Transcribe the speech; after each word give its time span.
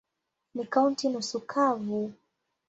Ni 0.55 0.65
kaunti 0.65 1.09
nusu 1.09 1.39
kavu. 1.41 2.13